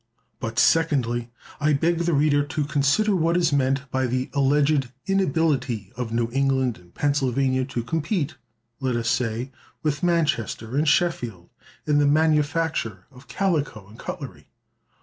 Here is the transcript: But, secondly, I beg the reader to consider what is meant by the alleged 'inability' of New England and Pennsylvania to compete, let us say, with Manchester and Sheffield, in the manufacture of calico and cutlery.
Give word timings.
But, 0.39 0.57
secondly, 0.57 1.29
I 1.59 1.73
beg 1.73 1.99
the 1.99 2.13
reader 2.15 2.41
to 2.43 2.65
consider 2.65 3.15
what 3.15 3.37
is 3.37 3.53
meant 3.53 3.83
by 3.91 4.07
the 4.07 4.31
alleged 4.33 4.89
'inability' 5.05 5.93
of 5.95 6.11
New 6.11 6.27
England 6.33 6.79
and 6.79 6.95
Pennsylvania 6.95 7.65
to 7.65 7.83
compete, 7.83 8.33
let 8.79 8.95
us 8.95 9.07
say, 9.11 9.51
with 9.83 10.01
Manchester 10.01 10.75
and 10.75 10.87
Sheffield, 10.87 11.51
in 11.85 11.99
the 11.99 12.07
manufacture 12.07 13.05
of 13.11 13.27
calico 13.27 13.87
and 13.87 13.99
cutlery. 13.99 14.47